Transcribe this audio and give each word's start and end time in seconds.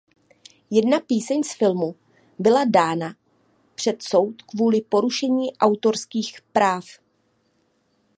Jedna 0.71 0.99
píseň 0.99 1.43
z 1.43 1.55
filmu 1.55 1.95
byla 2.39 2.63
dána 2.65 3.15
před 3.75 4.03
soud 4.03 4.41
kvůli 4.41 4.81
porušení 4.81 5.57
autorských 5.57 6.41
práv. 6.41 6.83